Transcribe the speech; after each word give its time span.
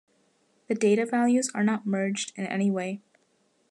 The 0.67 0.73
data 0.73 1.05
values 1.05 1.51
are 1.53 1.63
not 1.63 1.85
merged 1.85 2.33
in 2.35 2.47
any 2.47 2.71
way. 2.71 3.03